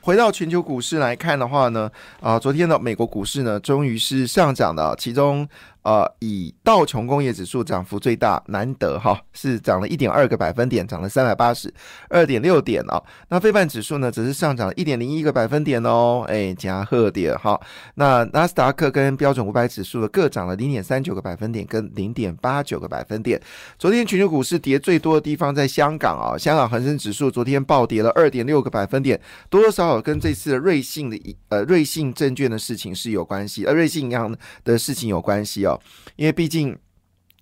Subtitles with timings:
[0.00, 1.90] 回到全球股市来看的话呢，
[2.20, 5.48] 啊，昨天的美国股市呢，终于是上涨的，其中。
[5.82, 11.72] 呃，以道琼工业指数涨幅最大，难得哈，是涨了一点二个百分点，涨了三百八十
[12.10, 13.02] 二点六点哦。
[13.30, 17.58] 那费半指数呢，只是上涨了一点零一个百分点哦，哎，加贺点哈。
[17.94, 23.40] 那纳斯达克跟标准五百指数的各涨了零点三九个百分点，跟零点八九个百分点。
[23.78, 31.18] 昨天全球股市跌最多的地方在香港啊，香港恒生指数昨天暴跌了二点六个百分点，多多少哦跟这次的瑞信的
[31.48, 35.78] 呃瑞信证券的事情是有关系，呃瑞信银行的事情有关系哦。
[36.16, 36.76] 因为毕竟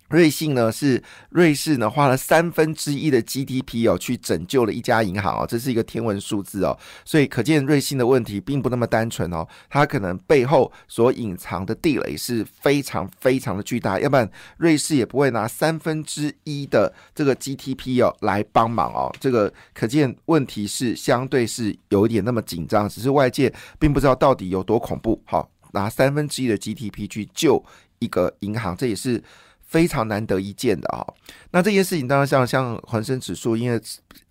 [0.08, 27.62] 瑞信呢是瑞士呢花了三分之一的 GDP 哦去拯救了一家银行哦，这是一个天文数字哦，所以可见瑞信的问题并不那么单纯哦，它可能背后所隐藏的地雷是非常非常的巨大，要不然瑞士也不会拿三分之一的这个 GDP 哦来帮忙哦，这个可见问题是相对是有一点那么紧张，只是外界并不知道到底有多恐怖，好拿三分之一的 GDP 去救。
[28.00, 29.20] 一个银行，这也是
[29.68, 31.06] 非常难得一见的啊。
[31.52, 33.80] 那这件事情当然像像恒生指数，因为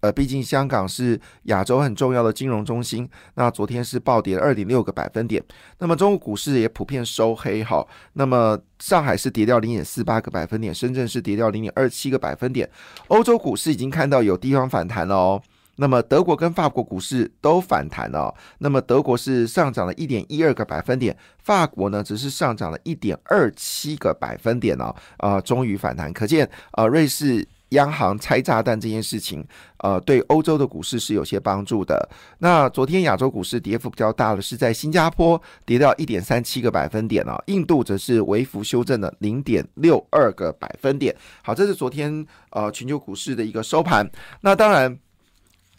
[0.02, 3.10] 呃，毕竟香港是亚洲很重要的金融中心。
[3.36, 5.42] 那昨天是暴跌二点六个百分点。
[5.80, 7.86] 那么中国股市也普遍收黑哈。
[8.14, 12.70] 那么上海是跌掉零点四八个百分点，深圳是跌掉零点二七个百分点。
[13.08, 15.42] 欧洲股市已经看到有地方反弹了哦。
[15.78, 29.46] 那么德国跟法国股市都反弹了，那么德国是上涨了一点一二个百分点，法国呢只是上涨了一点二七个百分点哦，啊，终于反弹，可见啊，瑞士央行拆炸弹这件事情，
[29.80, 32.10] 呃，对欧洲的股市是有些帮助的。
[32.40, 41.16] 那昨天亚洲股市跌幅比较大的是在新加坡跌掉一点三七个百分点哦，印度则是微幅修正了零点六二个百分点。
[41.44, 44.10] 好，这是昨天呃全球股市的一个收盘。
[44.42, 44.98] 那当然。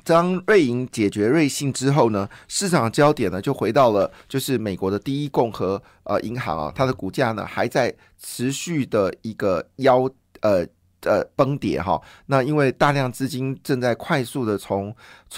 [0.09, 10.11] 当瑞银解决瑞信之后呢，市场焦点呢就回到了就是美国的第一共和呃银行啊，它的股价呢还在持续的一个腰
[10.41, 10.67] 呃
[11.03, 12.01] 呃崩跌哈。
[12.25, 14.95] 那因为大量资金正在快速的从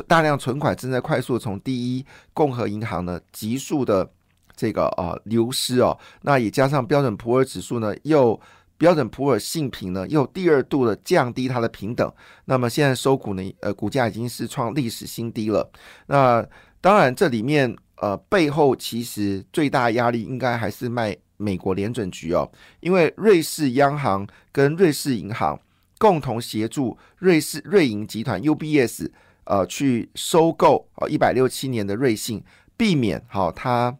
[0.07, 4.09] 大量存款正在快速从第一共和银行呢急速的
[4.55, 8.41] 这个呃流失哦，那也加上标准普尔指数呢又。
[8.81, 12.11] 标准普尔信评呢又第二度的降低它的平等，
[12.47, 15.71] 那么现在收股呢，呃，股价已经是创历史新低了。
[16.07, 16.43] 那
[16.81, 25.61] 当然，这里面呃背后其实最大压力应该还是卖美国联准局哦，因为瑞士央行跟瑞士银行
[25.99, 29.11] 共同协助瑞士瑞银集团 UBS
[29.45, 32.43] 呃去收购哦一百六七年的瑞信，
[32.79, 33.95] 避免好它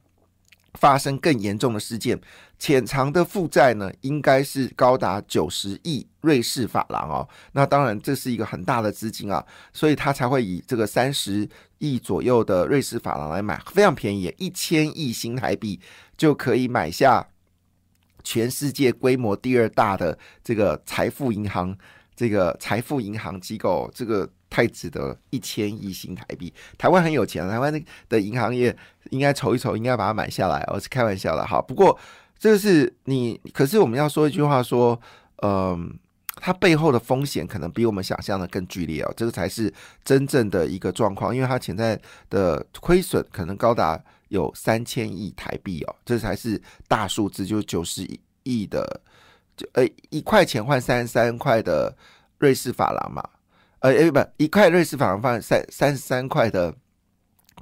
[0.75, 2.21] 发生更严重的事件。
[2.59, 7.27] 潜藏的负债呢，应该是高达九十亿瑞士法郎哦。
[7.53, 9.43] 那当然，这是一个很大的资金啊，
[9.73, 11.49] 所以他才会以这个三十
[11.79, 15.81] 亿左右的瑞士法郎来买，非常便宜，一千亿新台币
[16.19, 17.27] 就可以买下
[18.23, 21.75] 全世界规模第二大的这个财富银行，
[22.15, 26.53] 这个财富银行机构，这个太值得，一千亿新台币。
[26.77, 27.73] 台湾很有钱，台湾
[28.11, 28.77] 的银行业
[29.09, 30.63] 应该筹一筹，应该把它买下来。
[30.75, 31.63] 我是开玩笑的，哈。
[31.63, 31.99] 不过。
[32.43, 34.99] 这个是你，可是我们要说一句话，说，
[35.43, 35.95] 嗯，
[36.37, 39.71] 它背后的风险可能比我们想象的更剧烈哦，这个才是
[40.03, 42.01] 真正的一个状况，因为它潜在
[42.31, 46.59] 的亏损可能高达有三千亿台币哦，这才是
[46.89, 48.09] 大数字，就是九十
[48.45, 49.03] 亿的，
[49.55, 51.95] 就呃一块钱换三十三块的
[52.39, 53.23] 瑞士法郎嘛，
[53.81, 56.75] 呃诶不一块瑞士法郎换三三十三块的。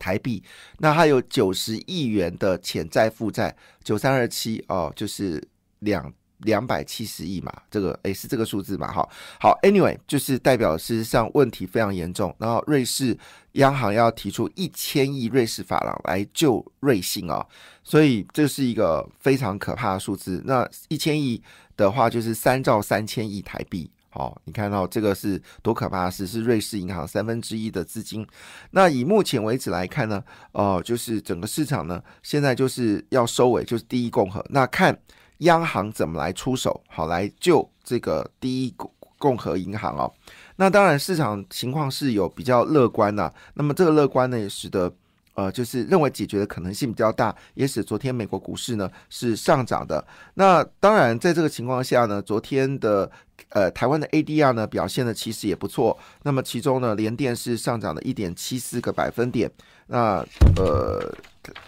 [0.00, 0.40] 台币，
[0.78, 3.52] 那它有九十亿元的潜在负债，
[3.82, 5.42] 九三二七哦，就是
[5.80, 9.08] 两两百七十亿嘛，这个诶是这个数字嘛，哈，
[9.40, 13.18] 好，anyway，就是代表事实上问题非常严重，然后瑞士
[13.54, 17.44] 央行要提出一千亿瑞士法郎来救瑞信哦，
[17.82, 21.42] 所以这是一个非常可怕的数字，那一千亿
[21.76, 23.90] 的话就是三兆三千亿台币。
[24.18, 28.26] 哦，你看到这个是多可怕的事，是瑞士银行三分之一的资金。
[28.72, 34.44] 那以目前为止来看呢，哦，就是整个市场呢，现在就是要收尾，就是第一共和。
[34.50, 34.98] 那看
[35.38, 40.12] 央行怎么来出手，好来救这个第一共共和银行哦。
[40.56, 44.92] 那当然市场情况是有比较乐观的，那么这个乐观呢，也使得。
[45.34, 50.04] 呃，就是认为解决的可能性比较大，也使昨天美国股市呢是上涨的。
[50.34, 53.08] 那当然，在这个情况下呢，昨天的
[53.50, 55.96] 呃，台湾的 ADR 呢表现的其实也不错。
[56.22, 59.50] 那么其中呢，联电是上涨了一点七四个百分点。
[59.86, 60.24] 那
[60.56, 61.14] 呃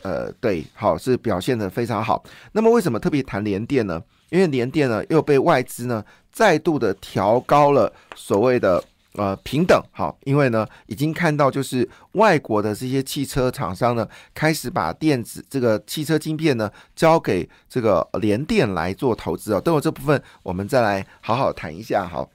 [0.02, 2.22] 呃，对，好是表现的非常好。
[2.52, 4.02] 那么为什么特别谈联电呢？
[4.30, 8.82] 因为联电呢又被外资呢再度的调高了所谓的。
[9.14, 19.60] 呃，平等好，因为呢，已经看到就是外国的这些汽车厂商呢，开始把电子这个汽车晶片呢，交给这个联电来做投资哦。
[19.60, 22.06] 等会这部分我们再来好好谈一下。
[22.06, 22.30] 好，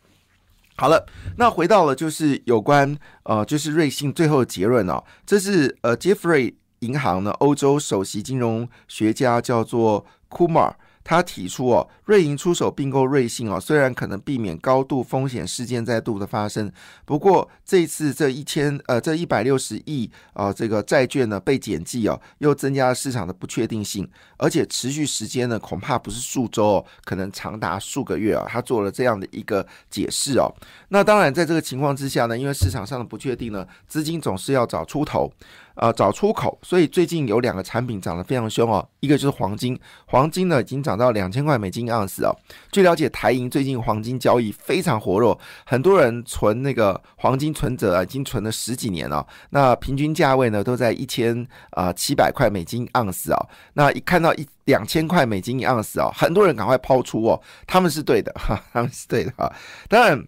[0.76, 1.06] 好了，
[1.38, 10.74] 那回到了就是有关呃，就是瑞信最后的结论哦，这是呃，Jeffrey 银行呢，欧洲首席金融学家叫做 Kumar。
[11.06, 16.70] 他提出哦，瑞银出手并购瑞信哦，虽然可能避免高度风险事件再度的发生，
[17.06, 28.48] 不过这次这一千呃这一百六十亿啊这个债券呢被减记哦，又增加了市场的不确定性，而且持续时间呢恐怕不是数周哦，可能长达数个月啊。
[28.50, 30.52] 他做了这样的一个解释哦。
[30.90, 35.32] 那当然在这个情况之下呢，因为市场上的不确定呢，资金总是要找出头。
[35.76, 38.88] 呃，找出口，所以最近有两个产品涨得非常凶哦。
[39.02, 42.36] 一个就是黄金，黄金呢已经涨到两千块美金盎司哦。
[42.72, 49.26] 据了解，台银最近黄金交易非常活络，很多人存那个黄金存折啊，已经存了十几年了。
[49.50, 53.50] 那平均价位呢都在一千啊七百块美金盎司哦。
[53.74, 59.54] 那一看到一两千块美金一盎司哦，很多人赶快抛出哦，他们是对的哈， 他们是对的哈。
[59.90, 60.26] 当然。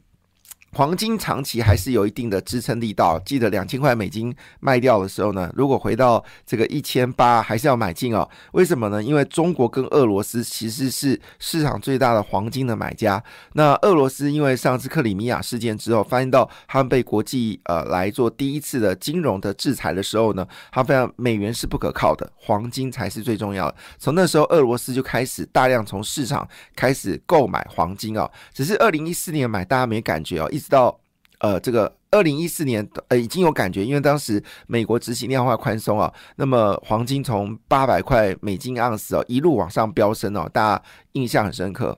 [0.78, 8.30] 黄金长期还是有一定的支撑力道，记得两千块美金卖掉的时候呢，如果回到这个一千八，还是要买进哦。
[8.52, 9.02] 为什么呢？
[9.02, 13.24] 因为中国跟俄罗斯其实是市场最大的黄金的买家。
[13.54, 23.76] 那俄罗斯因为上次克里米亚事件之后，发现到他们被国际呃来做第一次的金融的制裁的时候呢，他发现美元是不可靠的，黄金才是最重要的。
[23.98, 28.30] 从那时候，俄罗斯就开始大量从市场开始购买黄金哦。
[28.54, 30.67] 只是二零一四年买，大家没感觉哦，一直。
[30.70, 31.00] 到
[31.40, 40.84] 呃，这个二零一四年呃已经有感觉，因为当时美国执行量化宽松啊，那么黄金从八百块美金盎司哦一路往上飙升哦，大家
[41.14, 41.98] 印象很深刻。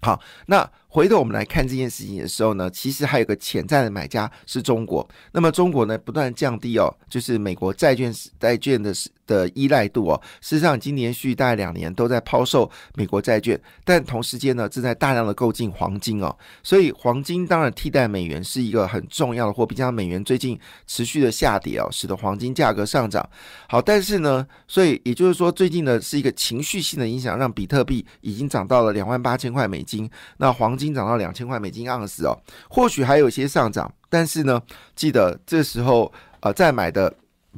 [0.00, 0.70] 好，那。
[0.96, 5.06] 回头我们来看这件事情的时候呢，其实还有个潜在的买家是中国。
[5.30, 8.10] 那么中国呢，不断降低哦，就是美国债券
[8.40, 8.94] 债券的
[9.26, 10.18] 的依赖度哦。
[10.40, 16.34] 事实上，已经连续大概两年都在抛售美国债券，但同时间呢，正在大量的购进黄金哦。
[16.62, 23.28] 所以黄金当然替代美元是一个很重要的货币，加上美元最近持续的下跌哦，使得黄金价格上涨。
[23.68, 30.08] 好，但是呢，所以也就是说，最近呢是一个情绪性的影响，让比特币已经涨到了两万八千块美金。
[30.38, 30.96] 那黄金金。
[30.96, 32.32] 涨到两千块美金盎司哦，
[32.70, 34.58] 或许还有一些上涨，但是呢，
[34.94, 36.10] 记得这时候
[36.40, 37.12] 呃再买的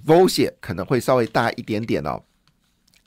[0.05, 2.21] 风险可能会稍微大一点点哦。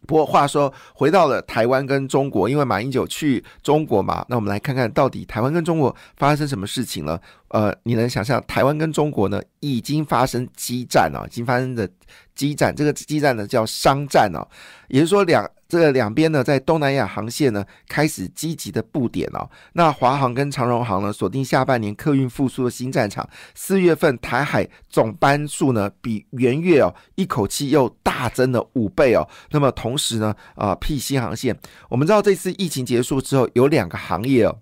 [0.08, 7.22] 不过话说回到了台湾跟中国，因为马英九去中国嘛，那我们来看看到底台湾跟中国发生什么事情了。
[7.50, 11.90] 呃，你能想象台湾跟中国呢已经发生激战了，已经发生的
[12.34, 14.48] 激战，这个激战呢叫商战哦，
[14.88, 15.46] 也就是说两。
[15.72, 19.50] 这个两边呢，在东南亚航线呢开始积极的布点哦。
[19.72, 23.26] 那华航跟长荣航呢，锁定下半年客运复苏的新战场。
[23.56, 29.26] 四月份台海总班数呢，比元月哦一口气又大增了五倍哦。
[29.52, 31.58] 那么同时呢，啊，，P 新航线。
[31.88, 34.58] 我们知道这次疫情结束之后，有两个行业哦。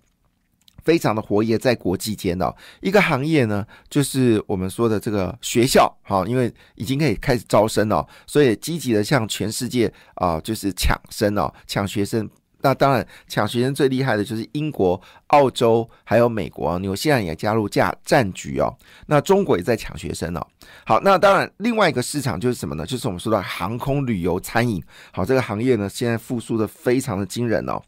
[0.84, 12.28] 非常的活跃在国际间哦，一个行业呢，就是我们说的这个学校，好，因为已经可以开始招生了，所以积极的向全世界啊，就是抢生哦，抢学生。
[12.62, 18.74] 那当然，抢学生最厉害的就是英国、澳洲还有美国，纽西兰也加入价战局哦。
[19.06, 20.46] 那中国也在抢学生哦。
[20.84, 22.84] 好，那当然另外一个市场就是什么呢？
[22.84, 24.82] 就是我们说的航空旅游餐饮。
[25.12, 27.80] 好，这个行业呢，现在复苏的非常的惊人哦。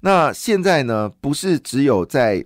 [0.00, 2.44] 那现在呢，不是只有在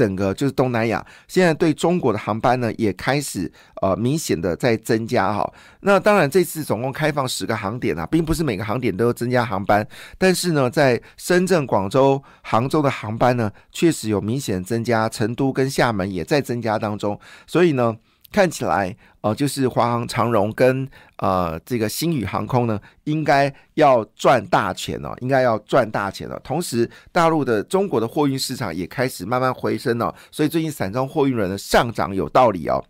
[0.00, 3.52] 整个就是东南亚，现在对中国的航班呢也开始
[3.82, 5.52] 呃明显的在增加哈。
[5.80, 17.94] 那当然这次总共开放十个航点啊，并不是每个航点都有增加航班，但是呢，在深圳、广州、杭州的航班呢确实有明显增加，成都跟厦门也在增加当中，所以呢。
[18.32, 26.38] 看起来，呃，就是华航、长荣跟呃这个星宇航空呢，应该要赚大钱哦，应该要赚大钱了。
[26.44, 32.82] 同时，大陆的中国的货运市场也开始慢慢回升了，所以最近散装货运人的上涨有道理哦。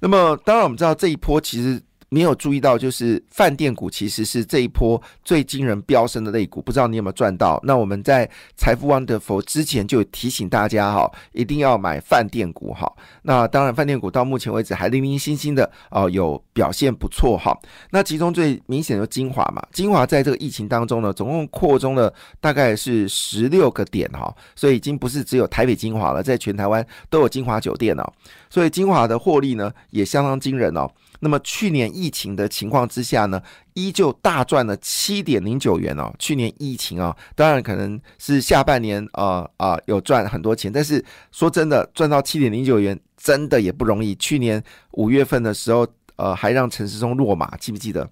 [0.00, 7.60] 那么，当然我们知道这一波其实没有注意到，就是饭店股其实是这一波最惊人飙升的类股，不知道你有没有赚到？
[7.62, 12.90] 那我们在财富 Wonderful 之前就提醒大家哈，一定要买饭店股哈。
[13.22, 17.56] 那当然，饭店股到目前为止还零零星星的哦，有表现不错哈。
[17.90, 28.12] 那其中最明显的精华嘛，精华在这个疫情当中呢，总共扩充了大概是十六个点哈，所以已经不是只有台北精华了，在全台湾都有精华酒店哦，
[28.48, 30.90] 所以精华的获利呢也相当惊人哦。
[31.20, 33.42] 那么去年疫情的情况之下呢，
[33.74, 36.14] 依旧大赚了七点零九元哦。
[36.18, 44.14] 去年疫情啊，当然可能是下半年啊啊有赚很多钱，但是说真的，赚到七点零九元真的也不容易。
[44.14, 48.08] 去年五月份的时候，呃，还让陈世忠落马，记不记得？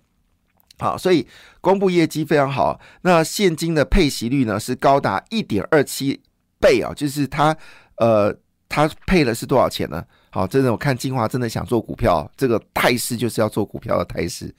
[0.79, 1.27] 好，所以
[1.61, 2.81] 公布业绩非常好。
[3.03, 6.21] 那现金的配息率呢是高达一点二七
[6.61, 7.57] 倍啊，就是它
[7.97, 8.37] 呃，
[8.69, 10.05] 它配了是多少钱呢？
[10.37, 14.55] 好，真的，我看金华真的想做股票，这个态势就是要做股票的态势。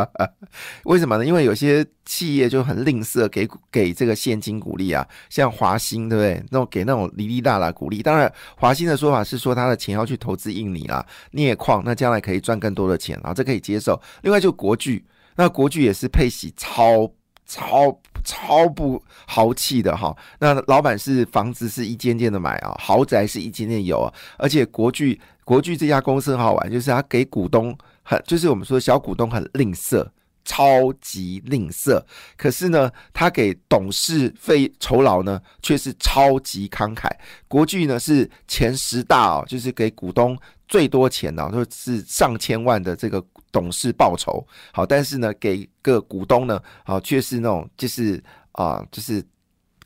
[0.84, 1.26] 为什么呢？
[1.26, 6.42] 因为有些企业就很吝啬给给这个现金鼓励啊，像华兴，对不对？
[6.50, 8.02] 那种给那种哩哩啦啦鼓励。
[8.02, 14.00] 当然，华兴的说法是说他的钱要去投资印尼啦、镍矿，那将来可以赚更多的钱啊，这可以接受。
[14.22, 15.04] 另外就国巨，
[15.36, 17.12] 那国巨也是配息超。
[17.46, 30.04] 超超不豪气的哈，那老板是房子是一间间的买啊，豪宅是一间间有啊，而且国巨国巨这家公司很好玩，就是他给股东很，就是我们说小股东很吝啬，
[30.44, 32.02] 超级吝啬，
[32.36, 37.08] 可是呢，他给董事费酬劳呢却是超级慷慨。
[37.46, 40.36] 国巨呢是前十大哦，就是给股东
[40.68, 43.24] 最多钱呢，就是上千万的这个。
[43.52, 49.24] 董事报酬好，但是呢，给个股东呢，好却是那种就是啊，就是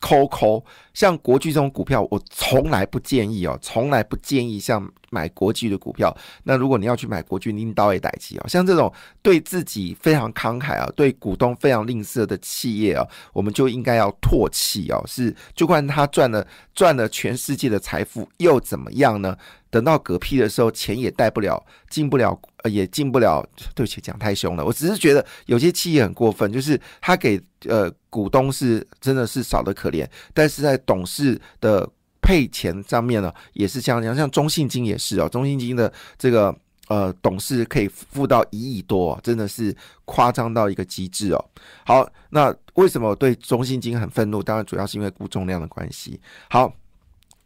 [0.00, 0.64] 抠抠。
[0.92, 6.16] 像国巨这种股票，我从来不建议哦，从来不建议像买国际的股票。
[6.44, 8.46] 那如果你要去买国际，拎刀也逮起啊。
[8.48, 15.04] 像这种对自己非常慷慨啊，对股东非常吝啬的企业啊，我们就应该要唾弃哦。
[15.06, 19.36] 是，就算他赚了赚了全世界的财富，又怎么样呢？
[19.68, 22.40] 等到嗝屁的时候，钱也带不了，进不了。
[22.62, 23.42] 呃，也进不了。
[23.74, 24.64] 对不起，讲太凶了。
[24.64, 31.88] 我只是觉得有些企业很过分，就是他给呃股东是真的是少的可怜，但是在董事的
[32.30, 36.56] 配钱上面呢，也是像像像中信金也是哦，中信金的这个
[36.86, 41.44] 呃董事可以付到一亿多，真的是夸张到一个极致哦。
[41.84, 44.40] 好，那为什么我对中信金很愤怒？
[44.40, 46.20] 当然主要是因为估重量的关系。
[46.48, 46.72] 好，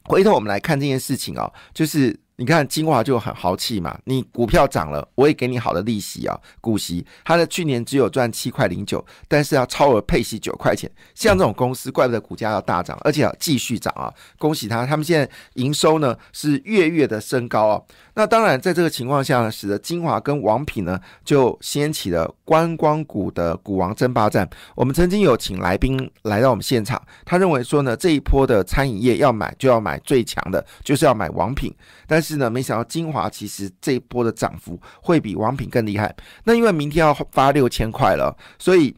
[0.04, 2.14] 回头我们来看这件事情啊，就是。
[2.36, 7.06] 你看金华就很豪气嘛，你股票涨了，我也给你好的利息啊，股息。
[7.24, 10.90] 它的去年只有赚七块零九，但是要超额配息九块钱。
[11.14, 14.12] 像这种公司，怪不得股价要大涨，而且要继续涨啊！
[14.36, 17.80] 恭喜他，他们现在营收呢是月月的升高啊。
[18.14, 24.48] 那当然，在这个情况下呢，使得金华跟王品呢就掀起了观光股的股王争霸战。
[24.74, 31.72] 我们曾经有请来宾来到我们现场，他认为说呢，这一波的餐饮业要买就要买最强的，就是要买王品。
[32.06, 36.16] 但是呢，没想到精华其实这一波的涨幅会比王品更厉害。
[36.44, 38.96] 那因为明天要发六千块了，所以。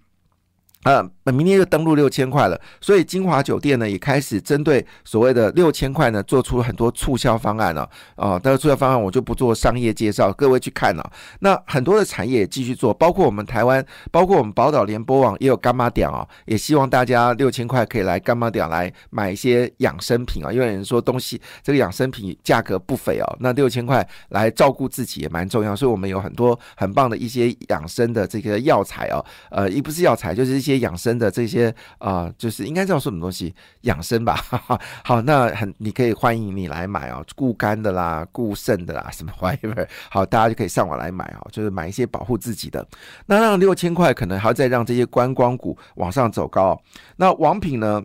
[0.86, 1.02] 呃，
[1.32, 7.90] 明天就登录六千块了，所以金华酒店呢也开始针对所谓的六千块呢，做出了很多促销方案了。
[8.14, 11.10] 啊，但是促销方案我就不做商业介绍，各位去看了。
[11.40, 29.18] 那很多的产业也继续做，包括我们台湾，包括我们宝岛联播网也有干妈点啊，也希望大家六千块可以来干妈点来买一些养生品啊，因为有人说东西这个养生品价格不菲哦，那六千块来照顾自己也蛮重要，所以我们有很多很棒的一些养生的这个药材哦，
[29.50, 30.75] 呃，也不是药材，就是一些。
[30.80, 34.34] 养生的这些啊，就是应该叫什么东西养生吧。
[35.04, 39.88] 好，那很你可以欢迎你来买哦，固肝的啦，固肾的啦， 什么玩意儿？
[40.10, 42.86] 好，大家就可以上网来买哦，就是买一些保护自己的。
[43.26, 46.80] 那让六千块，可能还要再让这些观光股往上走高。
[47.16, 48.02] 那王品呢？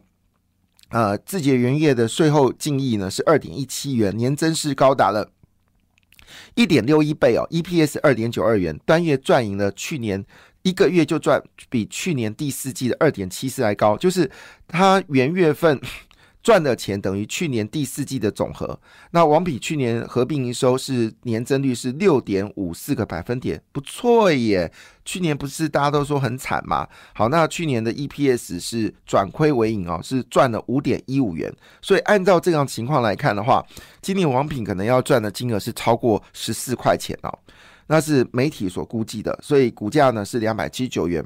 [0.94, 5.30] 呃，字节原业的税后净益呢是二点一七元，年增是高达了
[6.56, 10.26] 一点六一倍哦，EPS 二点九二元，端月赚赢了去年。
[10.64, 14.30] 一个月就赚比去年第四季的二点七四还高，就是
[14.68, 15.80] 它元月份
[16.44, 18.80] 赚的钱等于去年第四季的总和。
[19.12, 24.72] 那王比去年合并营收是年增率是六点五四个百分点，不错耶。
[25.06, 26.88] 去年不是大家都说很惨吗？
[27.14, 31.52] 好，那去年的 EPS 是转亏为盈哦，是赚了五点一五元。
[31.80, 33.64] 所以按照这样情况来看的话，
[34.02, 37.40] 今年王品可能要赚的金额是超过十四块钱哦。
[37.92, 41.22] 那是媒体所估计的，所以股价呢是两百七十九元。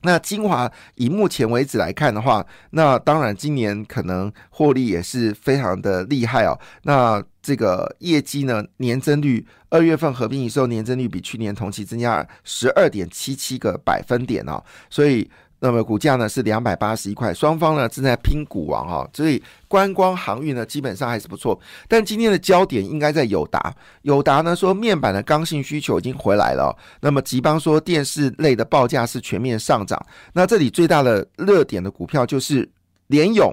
[0.00, 6.58] 那精华以目前为止来看的话，那当然今年可能获利也是非常的厉害哦。
[6.84, 15.30] 那这个业绩呢，年增率二月份合并营收年增率比去年同期增加十二点七七个百分点哦，所以。
[15.64, 21.56] 那么股价呢是两百八十一块，双方呢正在拼股王哈，所以观光航运呢基本上还是不错。
[21.86, 26.76] 但今天的焦点应该在友达，友达呢说面板的刚性需求已经回来了。
[27.00, 32.68] 那么吉邦说电视类的报价是全面上涨，那这里最大的热点的股票就是
[33.06, 33.48] 联勇。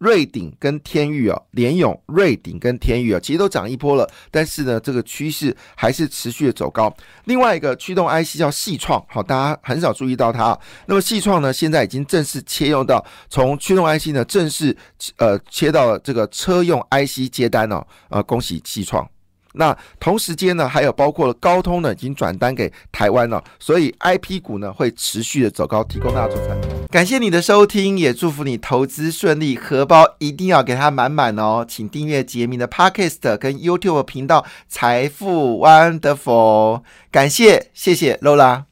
[0.00, 6.90] 瑞鼎跟天域啊，联勇、瑞鼎跟天域啊，其实都涨一波了，但是呢，这个趋势还是持续的走高。
[7.26, 10.58] 另外一个驱动 IC 叫细创，好，大家很少注意到它。
[10.86, 14.74] 那么细创呢，现在已经正式切用到从驱动 IC 呢，正式
[15.18, 19.06] 呃切到了这个车用 IC 接单哦，呃，恭喜细创。
[19.52, 26.68] 那同时间呢，还有包括了高通呢，已经转单给台湾了，所以 I P 股呢会持续的走高，提供大家做参考。
[26.90, 31.64] 感谢你的收听，也祝福你投资顺利，荷包一定要给它满满哦。
[31.68, 38.70] 请订阅杰明的 Podcast 跟 YouTube 频道财富 Wonderful，感谢谢谢 Lola。